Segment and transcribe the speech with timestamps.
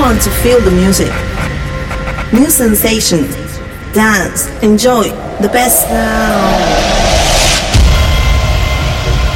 [0.00, 1.12] want to feel the music.
[2.32, 3.22] New sensation.
[3.92, 4.48] Dance.
[4.62, 5.04] Enjoy.
[5.42, 6.90] The best now.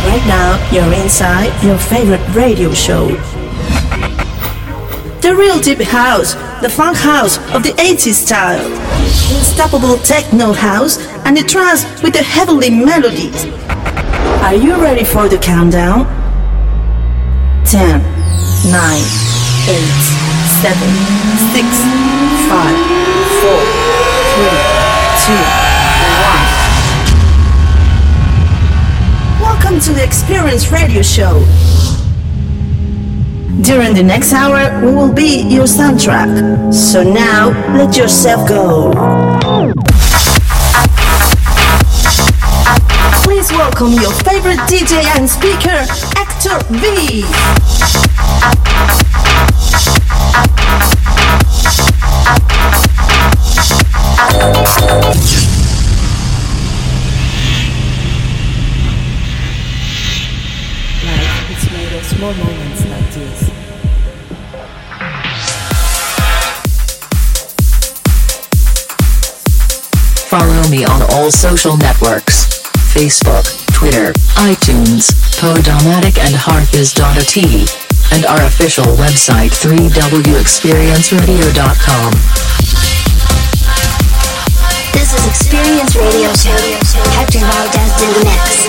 [0.09, 3.09] Right now, you're inside your favorite radio show.
[5.21, 8.65] The real deep house, the funk house of the 80s style.
[9.37, 13.45] Unstoppable techno house and the trance with the heavenly melodies.
[14.45, 16.07] Are you ready for the countdown?
[17.65, 18.01] 10,
[18.71, 19.25] 9,
[19.69, 20.04] 8,
[20.65, 21.61] 7, 6,
[22.49, 22.73] 5,
[23.43, 23.53] 4,
[24.33, 24.49] 3,
[25.27, 25.37] 2,
[29.37, 29.43] 1.
[29.43, 31.45] Welcome to the Experience Radio Show.
[33.61, 36.73] During the next hour, we will be your soundtrack.
[36.73, 38.91] So now, let yourself go.
[43.23, 45.85] Please welcome your favorite DJ and speaker,
[46.17, 47.27] Hector V.
[71.25, 72.45] all social networks.
[72.93, 75.11] Facebook, Twitter, iTunes,
[75.41, 82.13] Podomatic, and Hearthis.at, and our official website 3wexperienceradio.com.
[84.93, 86.57] This is Experience Radio Show.
[87.17, 88.69] Hector Valdez in the mix.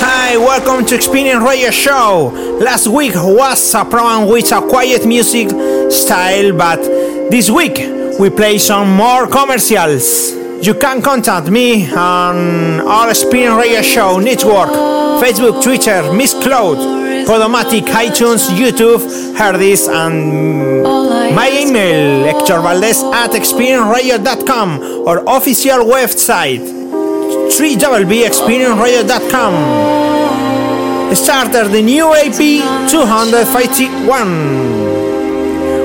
[0.00, 2.32] Hi, welcome to Experience Radio Show.
[2.60, 5.48] Last week was a program with a quiet music
[5.90, 6.80] style, but
[7.30, 7.76] this week
[8.18, 10.32] we play some more commercials.
[10.64, 14.70] You can contact me on our Experience Radio Show network,
[15.22, 19.02] Facebook, Twitter, Mixcloud, Podomatic, iTunes, YouTube,
[19.36, 20.82] Hearthis, and
[21.34, 26.62] my email, Hector Valdez at experienceradio.com or official website
[27.50, 29.94] www.experienceradio.com
[31.14, 32.40] started the new AP
[32.90, 34.63] 251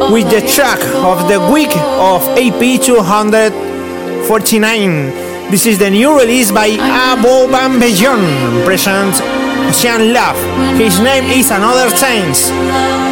[0.08, 5.52] with the track of the week of AP 249.
[5.52, 9.20] This is the new release by Above & Beyond, presents
[9.70, 10.36] Oceanlab.
[10.78, 12.50] His name is Another Chance.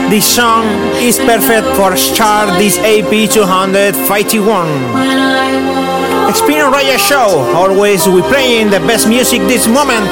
[0.09, 0.65] This song
[1.03, 6.29] is perfect for start this AP 251.
[6.29, 7.43] Experience Radio Show.
[7.55, 10.09] Always we playing the best music this moment.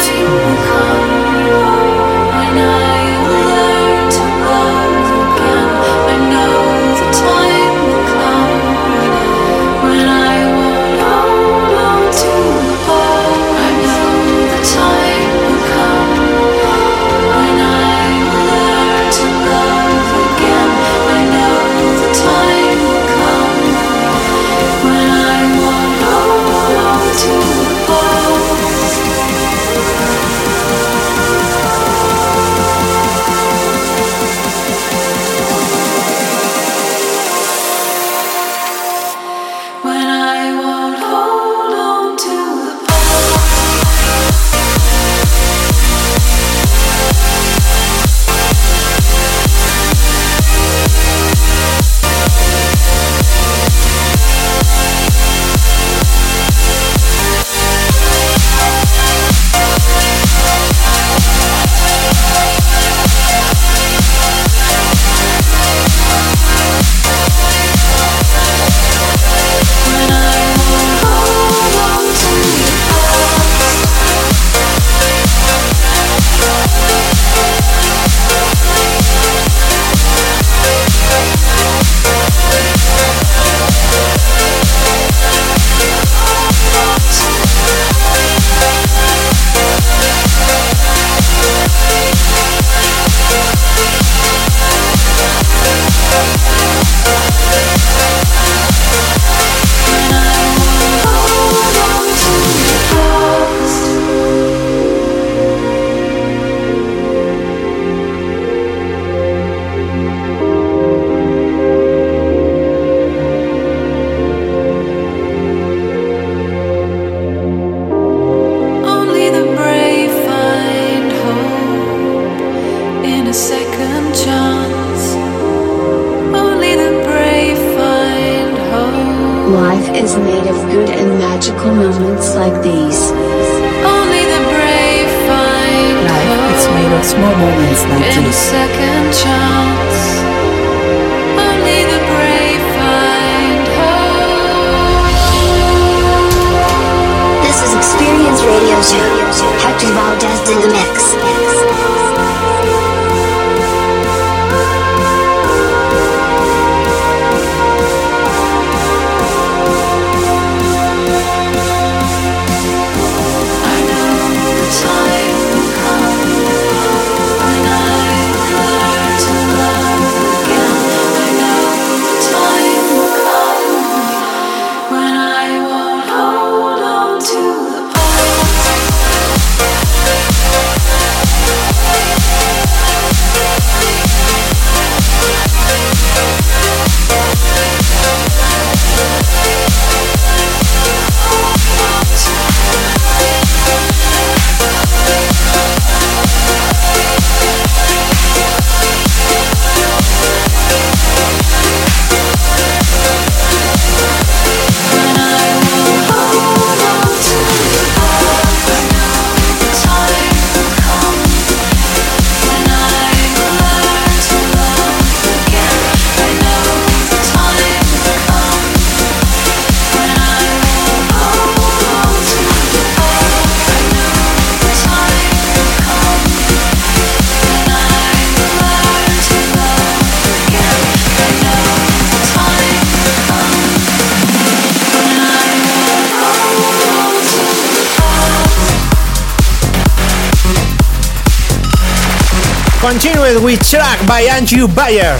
[243.76, 245.20] track by Andrew Bayer.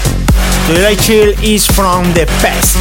[0.66, 2.78] Today Chill is from the past.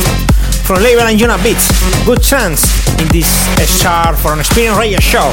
[0.64, 1.66] From label and Anjunabeats.
[2.06, 2.62] Good chance
[3.00, 3.26] in this
[3.66, 5.32] star for an experience radio show.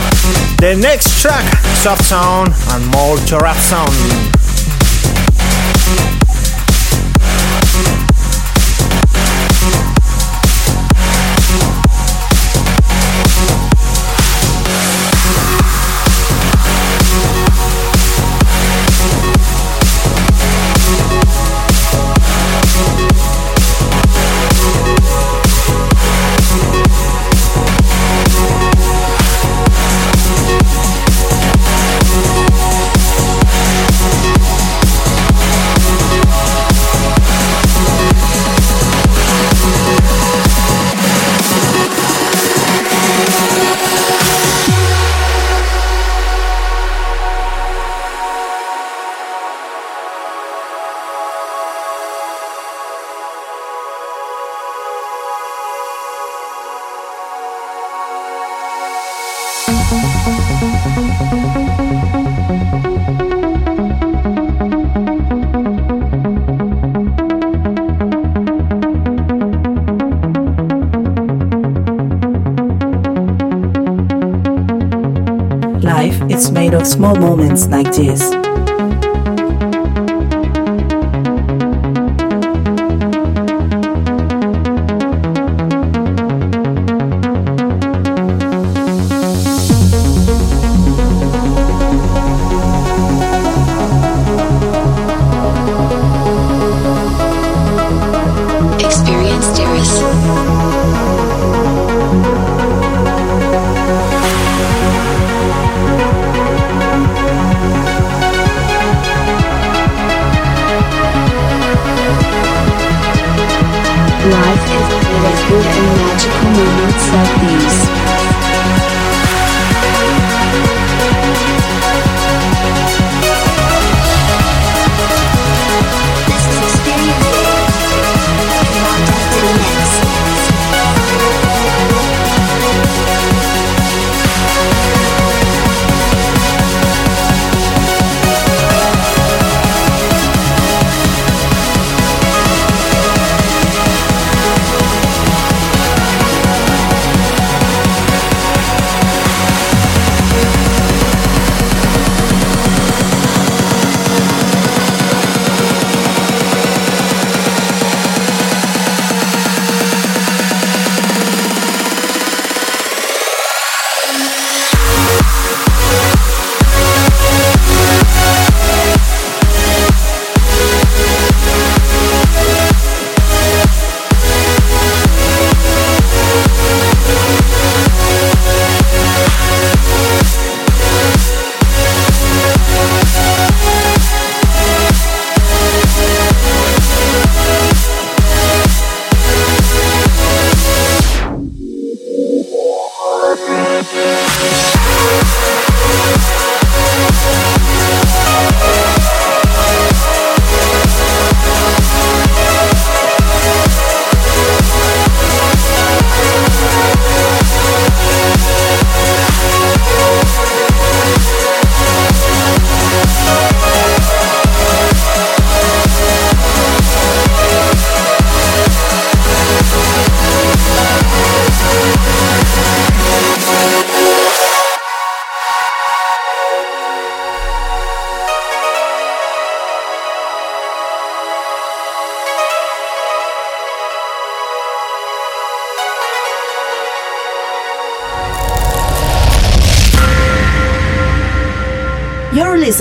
[0.57, 1.45] The next track,
[1.83, 4.30] soft sound and more to rap sound.
[76.85, 78.40] small moments like this.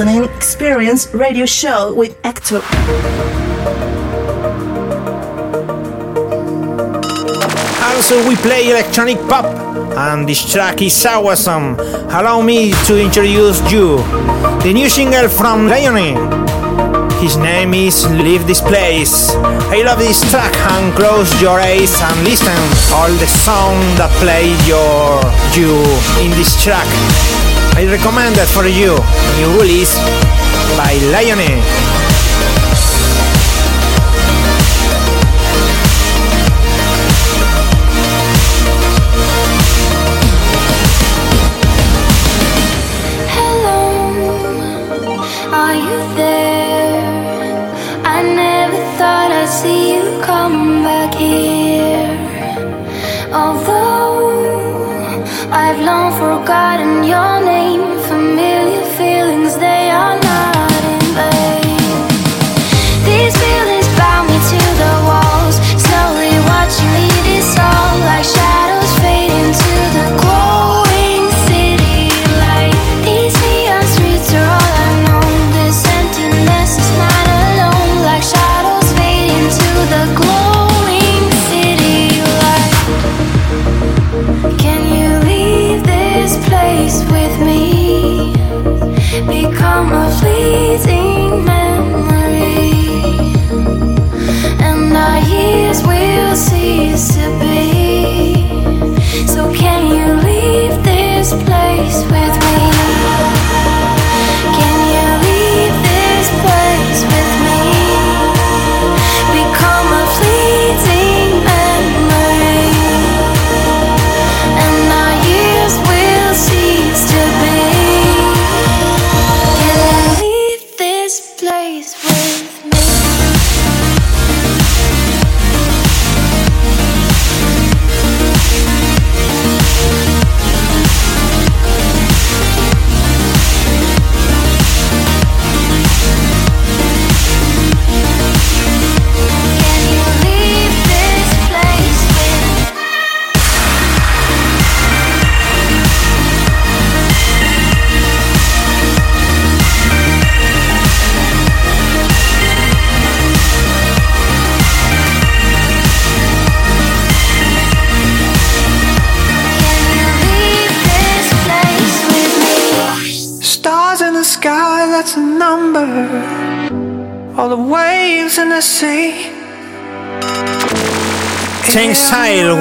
[0.00, 2.62] Listening Experience Radio Show with Hector.
[7.84, 9.44] Also, we play electronic pop,
[9.98, 11.76] and this track is awesome.
[12.16, 13.98] Allow me to introduce you
[14.64, 16.16] the new single from LIONE.
[17.20, 19.34] His name is Leave This Place.
[19.68, 22.56] I love this track and close your eyes and listen
[22.96, 25.20] all the sound that play your
[25.52, 25.76] you
[26.24, 26.88] in this track.
[27.76, 28.96] I recommend it for you.
[29.38, 29.98] New release
[30.76, 31.89] by LIONE.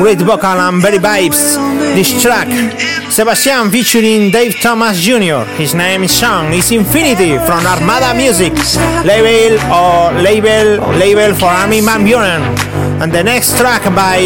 [0.10, 1.54] Great vocal and very vibes.
[1.94, 2.50] This track,
[3.12, 5.46] Sebastien featuring Dave Thomas Jr.
[5.54, 6.52] His name is Sean.
[6.52, 8.54] It's Infinity from Armada Music,
[9.06, 12.42] label or label label for Armin van Buuren.
[13.00, 14.18] And the next track by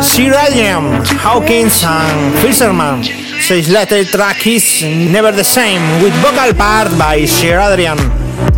[0.00, 3.02] Sir Adrian, Hawkins and Fisherman.
[3.42, 7.98] Says later track is never the same with vocal part by Sir Adrian,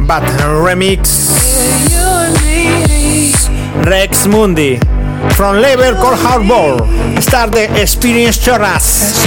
[0.06, 0.22] but
[0.60, 1.00] remix
[3.86, 4.78] Rex Mundi
[5.32, 7.22] from label called Hardball.
[7.22, 9.24] Start the experience chorras.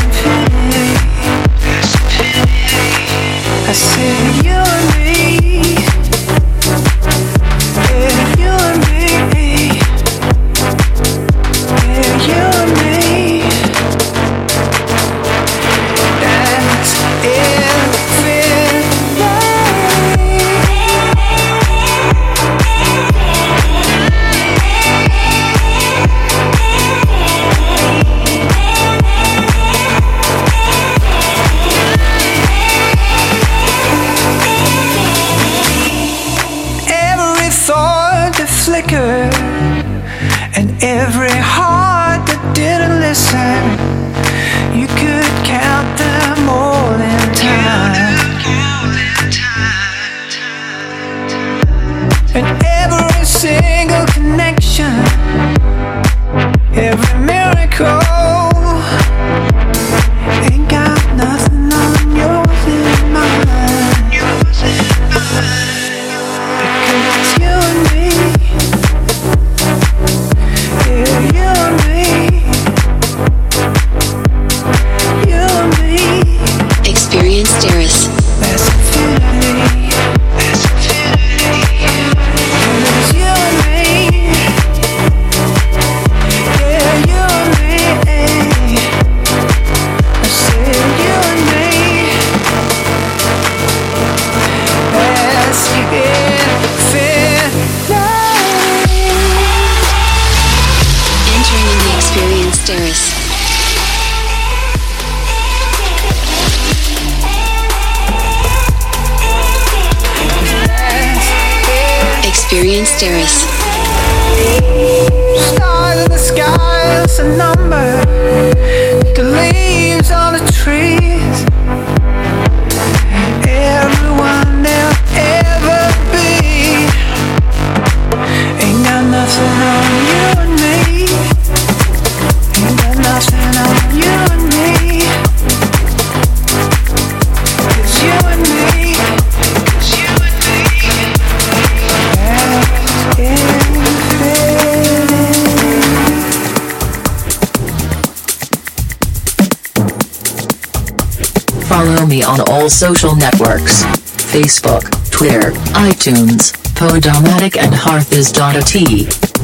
[152.68, 153.86] all social networks
[154.28, 158.76] Facebook, Twitter, iTunes, Podomatic, and Hearthis.at.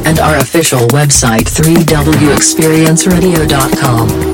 [0.05, 4.32] And our official website 3wexperienceradio.com.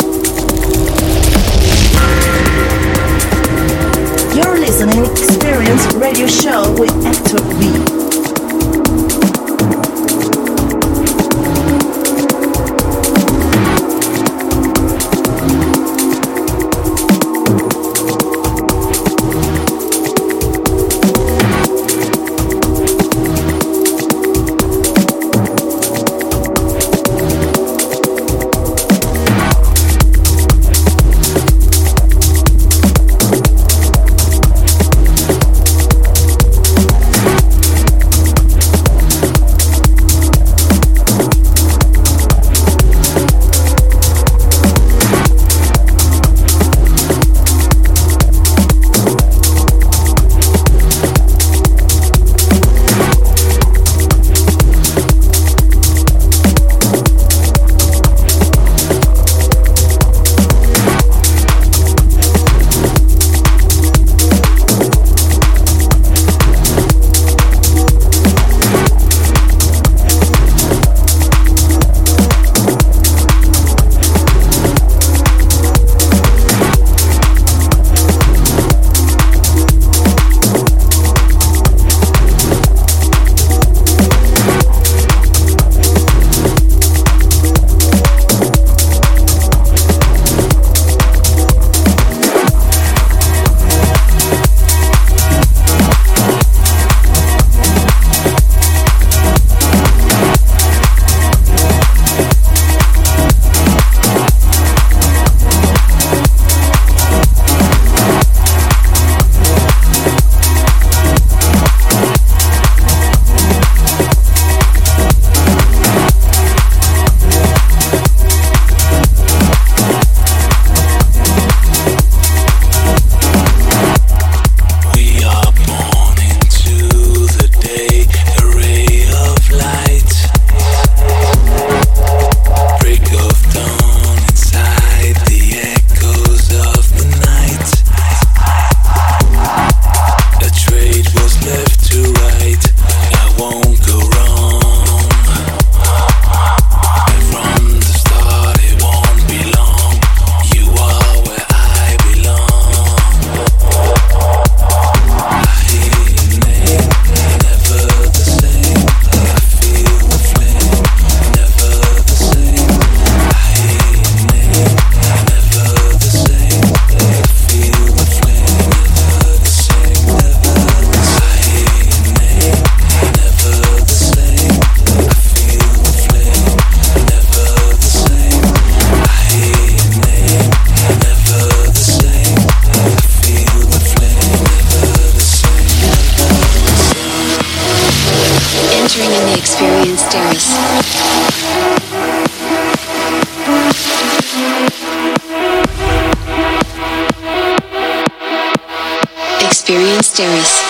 [199.69, 200.68] Experience Terrace.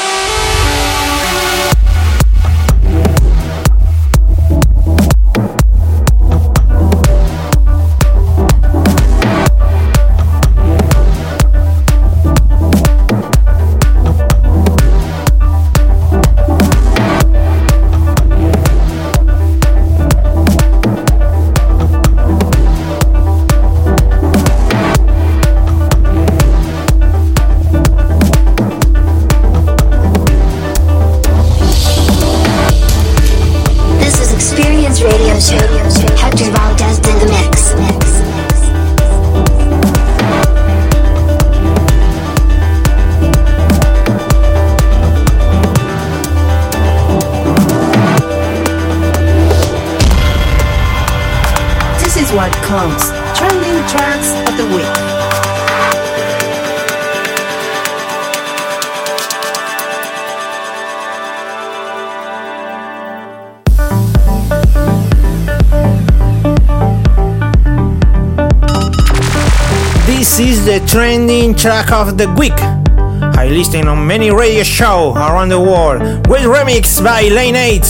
[70.90, 72.60] Trending track of the week.
[73.38, 77.86] I listen on many radio shows around the world with remix by Lane 8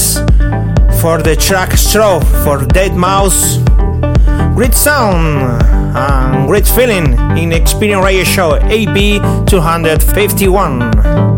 [1.00, 4.54] for the track Strobe for deadmau5.
[4.54, 5.64] Great sound
[5.96, 11.29] and great feeling in Experience Radio Show AB 251.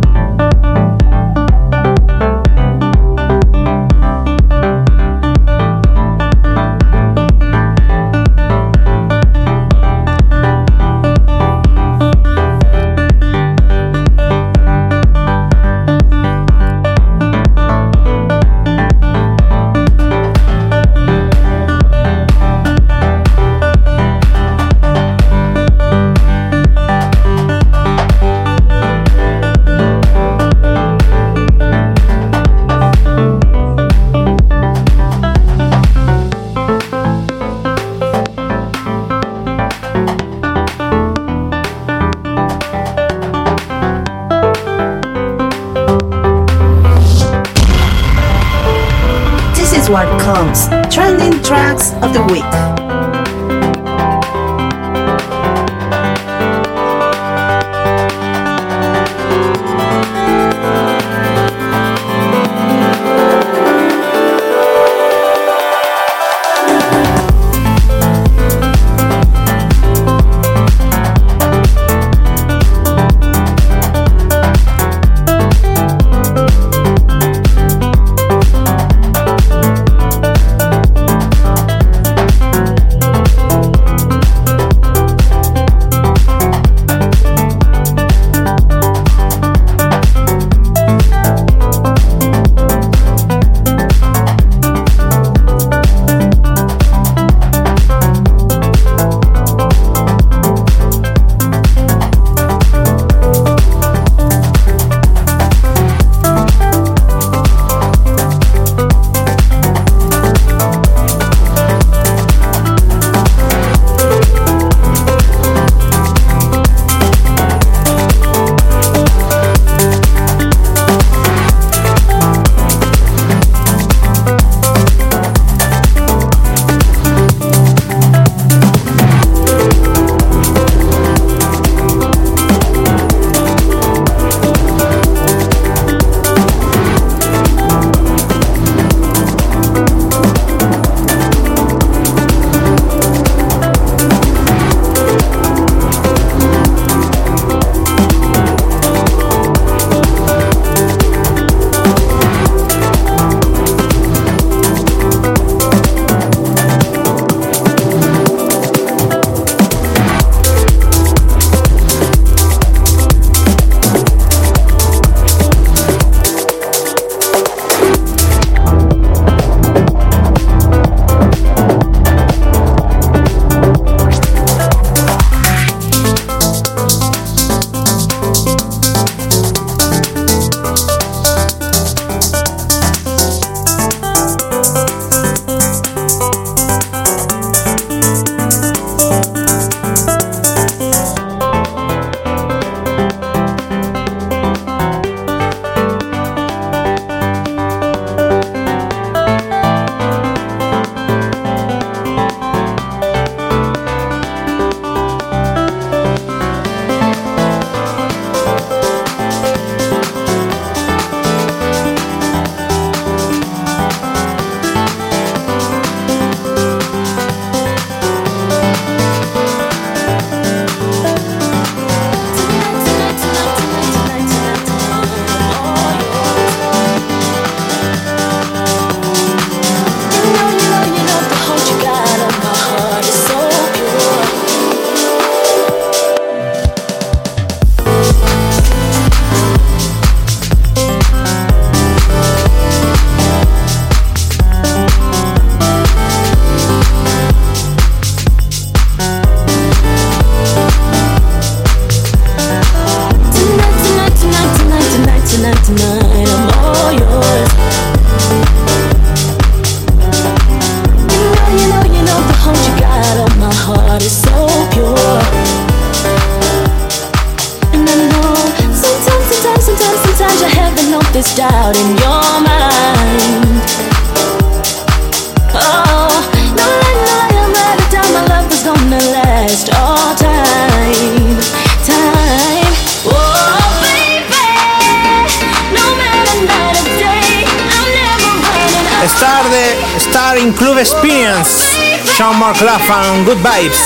[292.21, 293.81] Sean McLaughlin, Good Vibes.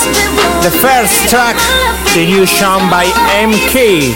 [0.60, 1.56] The first track,
[2.14, 4.12] the new Sean by MK.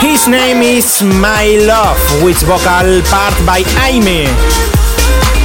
[0.00, 4.24] His name is My Love, with vocal part by A*M*E.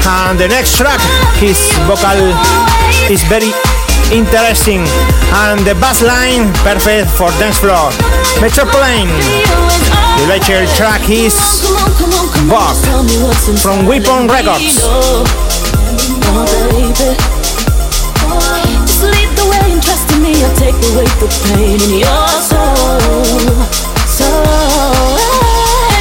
[0.08, 1.04] And the next track,
[1.36, 2.32] his vocal
[3.12, 3.52] is very
[4.16, 4.88] interesting,
[5.44, 7.92] and the bass line perfect for dance floor.
[8.40, 9.12] Metroplane.
[10.16, 11.36] The later track is
[12.48, 12.80] Buck
[13.60, 14.88] from Weapon Records.
[20.44, 23.00] I'll take away the pain in your soul.
[24.06, 24.30] So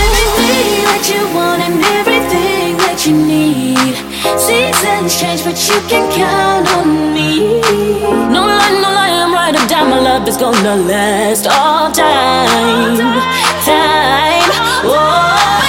[0.05, 3.97] everything that you want and everything that you need.
[4.39, 7.61] Seasons change, but you can count on me.
[8.35, 9.55] No lie, no lie, I'm right.
[9.89, 12.97] My love is gonna last all time,
[13.65, 14.51] time.
[14.85, 15.66] Oh,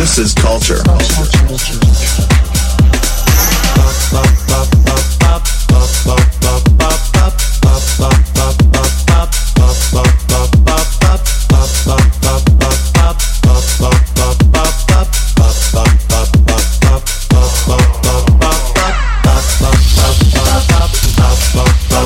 [0.00, 0.78] This is culture.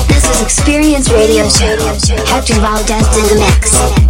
[0.09, 1.77] This is Experience Radio Show.
[2.25, 4.04] Hector Valdez in the mix.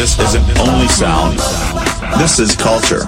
[0.00, 1.38] This isn't only sound.
[2.18, 3.00] This is culture.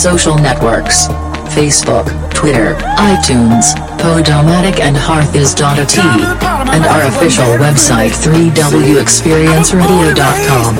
[0.00, 1.08] Social networks.
[1.52, 5.98] Facebook, Twitter, iTunes, Podomatic and Hearthis.at,
[6.72, 10.78] and our official website 3wexperienceradio.com.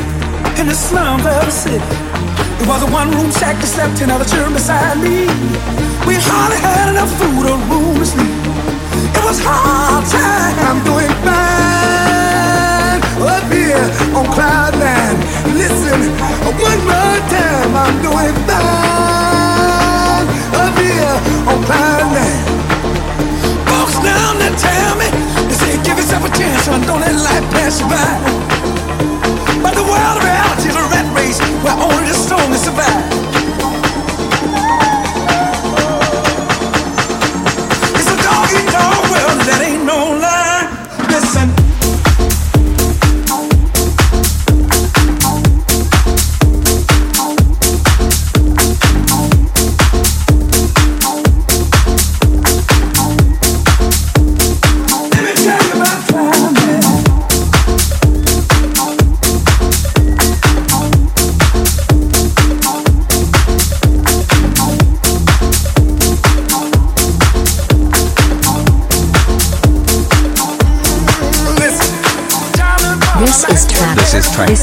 [0.58, 1.76] in the slums of the city.
[1.76, 5.26] It was a one-room shack that slept children beside me.
[6.08, 8.24] We hardly had enough food or room to sleep.
[8.24, 10.56] It was hard time.
[10.56, 10.80] Fine
[13.20, 13.84] up here
[14.16, 15.20] on cloud nine.
[15.52, 16.08] Listen,
[16.56, 17.76] one more time.
[17.76, 18.32] I'm doing
[26.72, 26.86] a.
[26.86, 28.39] Don't let life pass you by.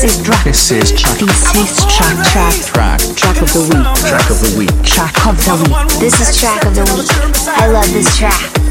[0.07, 0.43] Is track.
[0.43, 1.19] This is track.
[1.19, 2.15] This is track.
[2.27, 2.53] Track.
[2.63, 2.99] Track.
[3.15, 3.41] Track.
[3.41, 3.95] Of the week.
[4.07, 4.83] Track of the week.
[4.83, 5.99] Track of the week.
[5.99, 7.09] This is track of the week.
[7.47, 8.66] I love this track.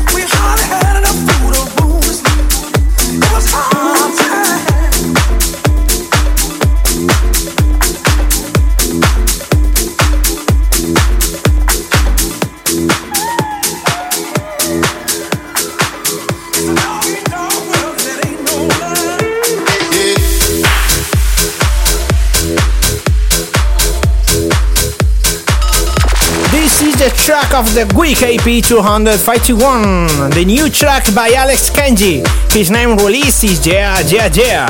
[27.57, 32.23] Of the week EP 251, the new track by Alex Kenji.
[32.53, 34.69] His name release is Yeah Yeah Yeah,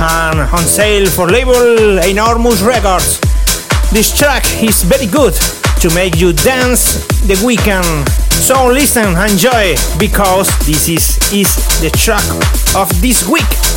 [0.00, 3.20] and on sale for label Enormous Records.
[3.92, 5.34] This track is very good
[5.82, 8.08] to make you dance the weekend.
[8.30, 12.24] So listen, enjoy, because this is, is the track
[12.74, 13.73] of this week.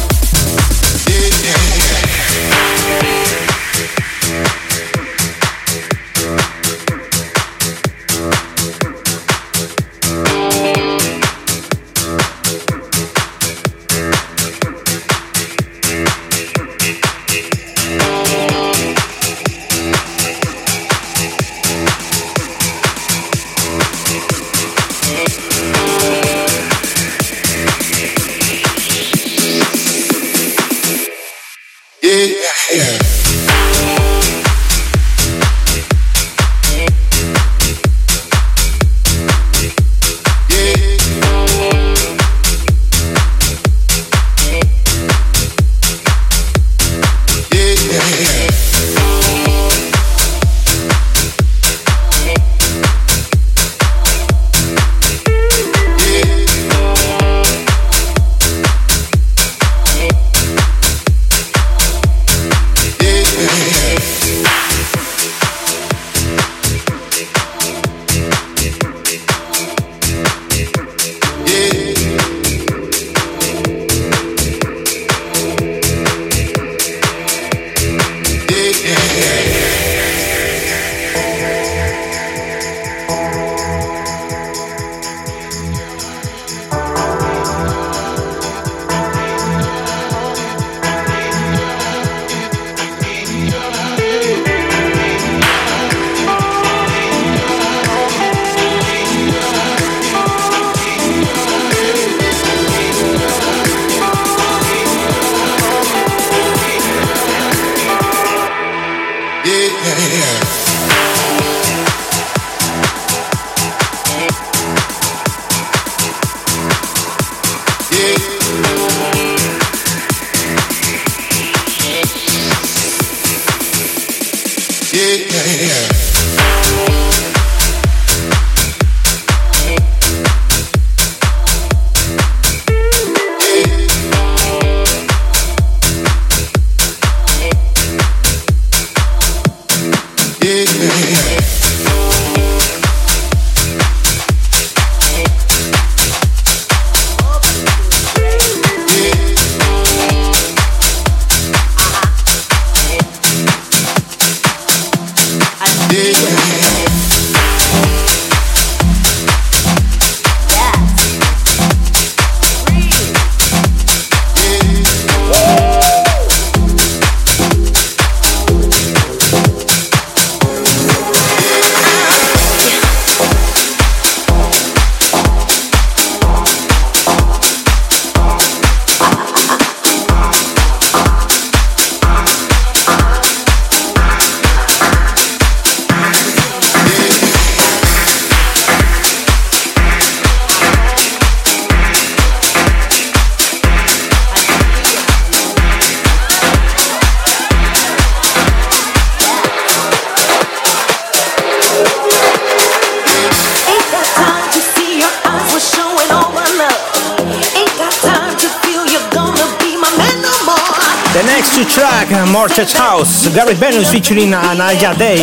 [213.78, 215.21] Venus featuring uh, Inaya Day.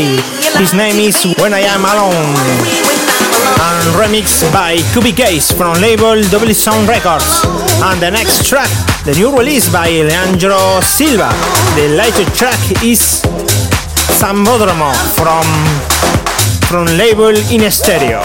[0.63, 2.39] His name is When I Am Alone.
[3.59, 7.43] And remixed by Cube Guys from label Double Sound Records.
[7.83, 8.71] And the next track,
[9.05, 11.35] the new release by Leandro Silva.
[11.75, 13.23] The latest track is
[14.23, 15.47] Sambodromo from,
[16.69, 18.23] from label In Stereo.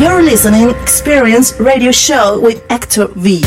[0.00, 3.42] You're listening Experience Radio Show with Hector V.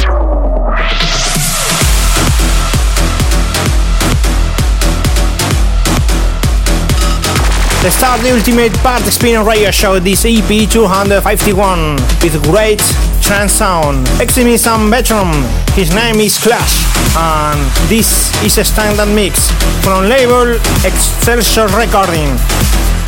[7.82, 12.84] Let's start the ultimate part Experience Radio Show, this EP 251, with great
[13.20, 14.08] trance sound.
[14.22, 15.34] Exhibition veteran,
[15.74, 16.86] his name is Clash,
[17.18, 19.50] and this is a standard mix
[19.82, 20.54] from label
[20.86, 22.30] Excelsior Recording.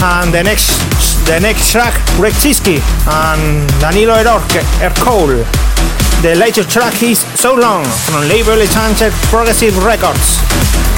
[0.02, 0.95] And the next
[1.26, 5.44] the next track, Rexiski and Danilo Erorke, Ercole.
[6.22, 10.95] The latest track is So Long from label Enchanted Progressive Records.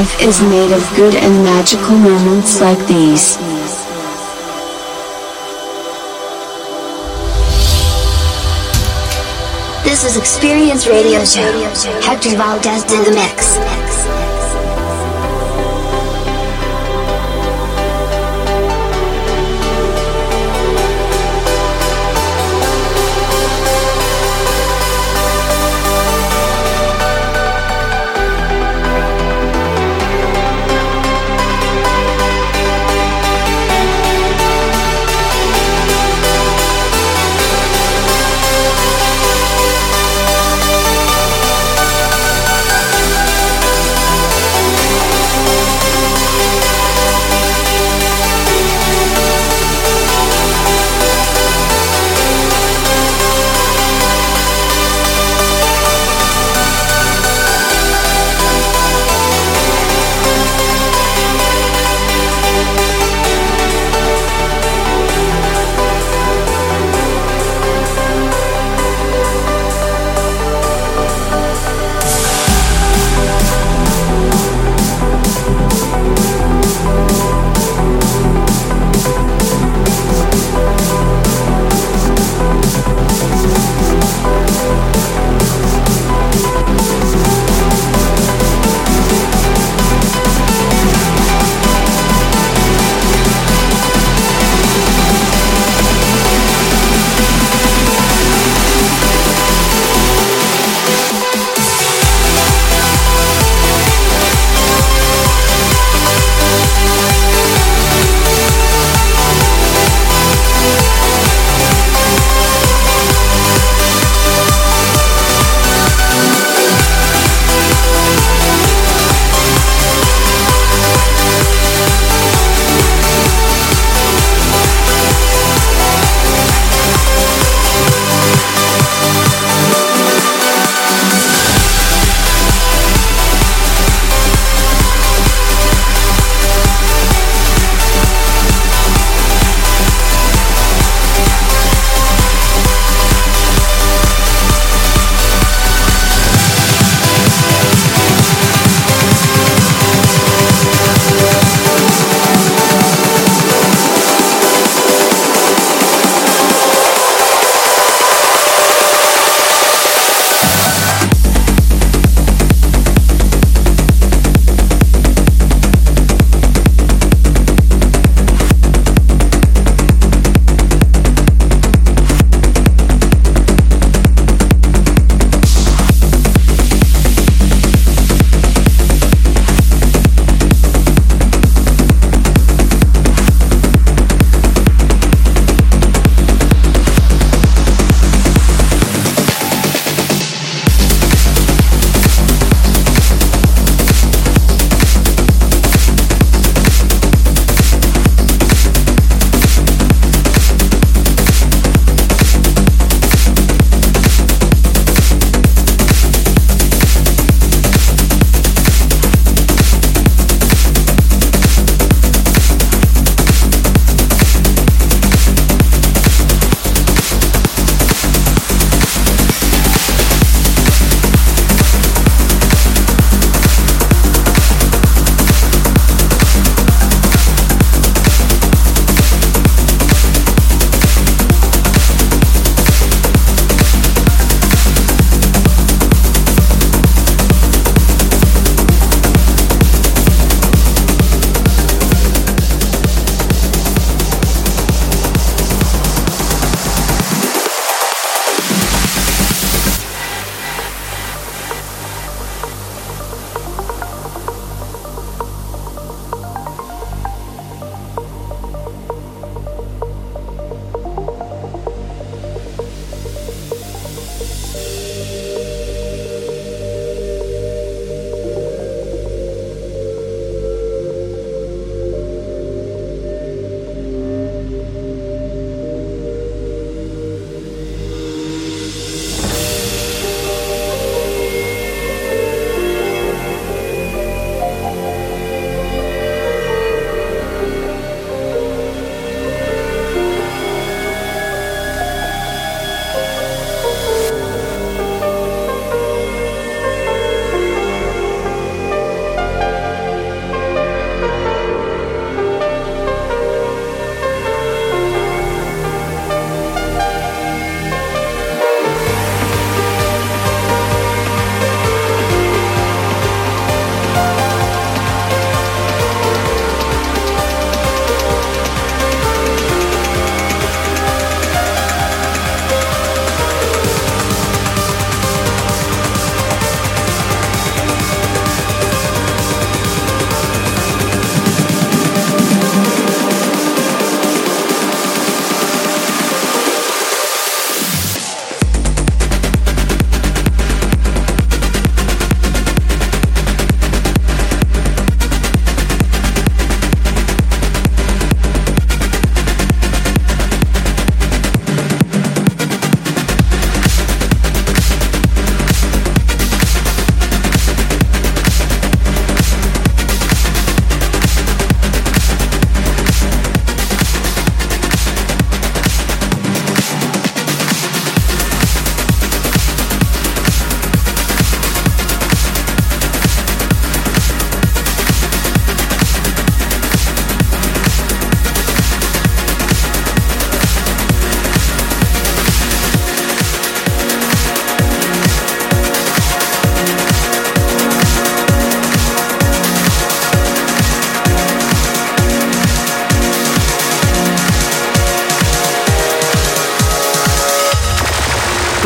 [0.00, 3.36] Life is made of good and magical moments like these.
[9.84, 11.52] This is Experience Radio Show.
[12.00, 13.89] Hector Valdez in the mix.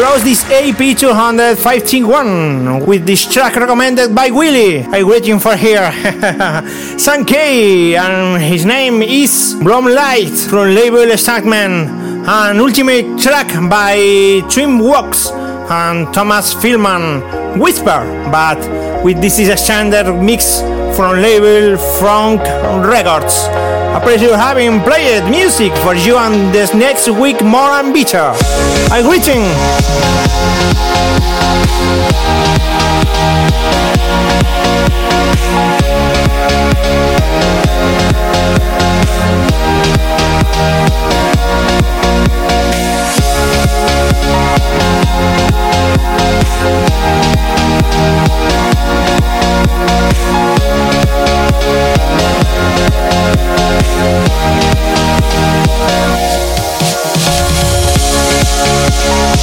[0.04, 4.82] Close this EP 251 with this track recommended by Willie.
[4.82, 5.90] I'm waiting for here.
[6.98, 11.88] Same K, and his name is Bloomlight from label Stuntman.
[12.28, 13.96] An ultimate track by
[14.52, 15.32] Teamworx
[15.70, 18.58] and Thomas Feelman, Whisper, but
[19.02, 20.60] with this is a standard mix
[20.98, 22.42] from label Frank
[22.86, 23.48] Records.
[23.94, 28.34] A pleasure having played music for you and this next week more and better.
[28.92, 29.44] A greeting.
[53.64, 54.93] Música
[58.94, 59.34] Música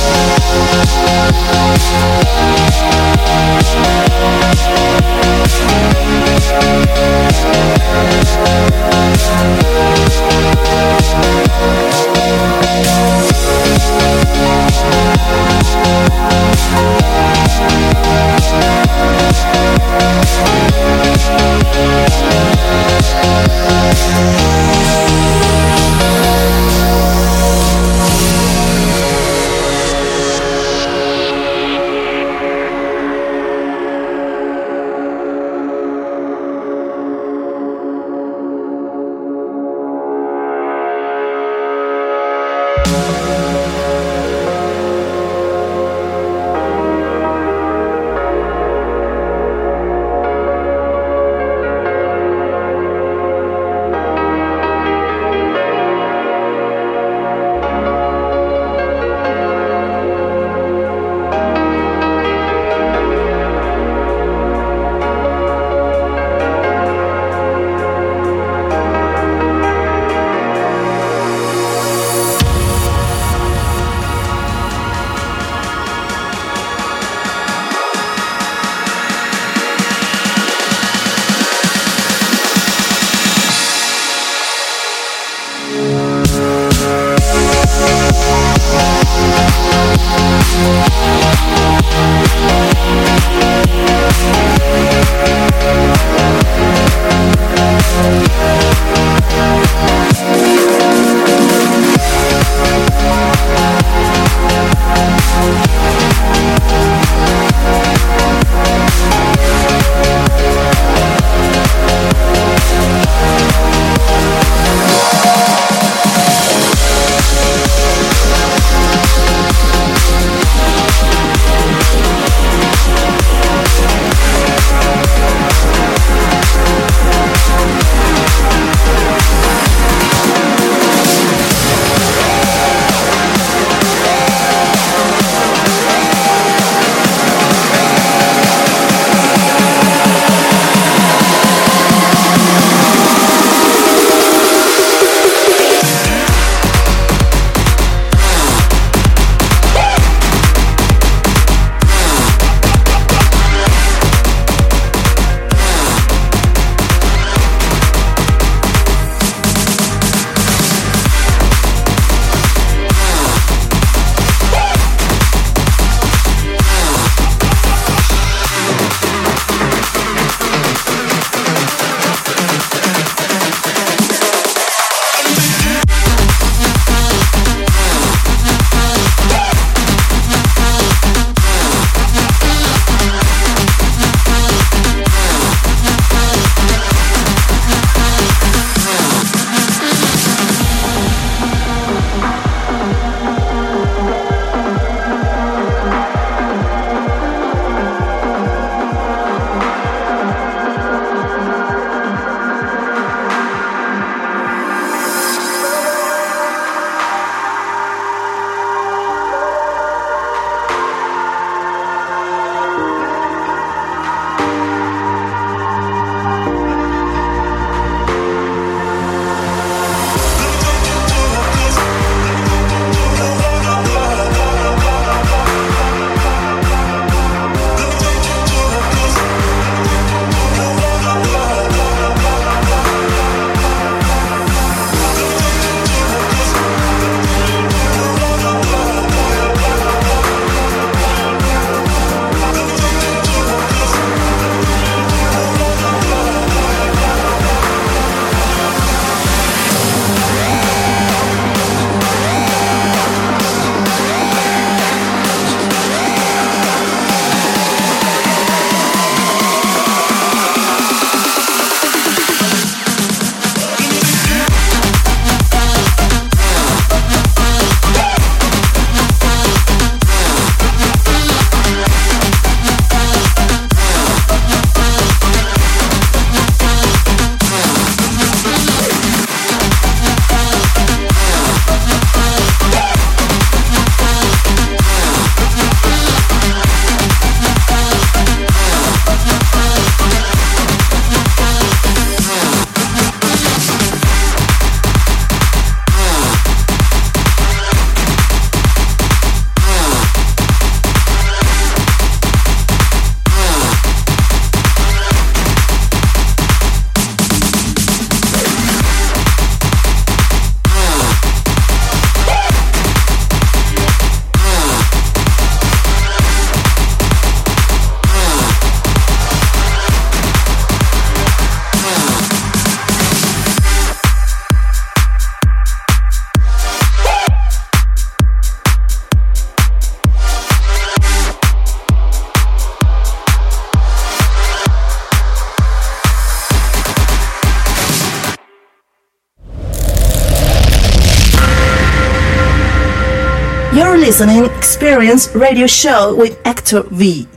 [344.81, 347.27] Experience Radio Show with Hector V.